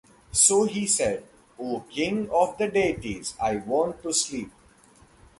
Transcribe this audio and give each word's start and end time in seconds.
So, 0.31 0.63
he 0.63 0.87
said, 0.87 1.25
O 1.59 1.81
King 1.81 2.27
of 2.31 2.57
the 2.57 2.67
deities, 2.67 3.35
I 3.39 3.57
want 3.57 4.01
to 4.01 4.11
sleep. 4.11 4.51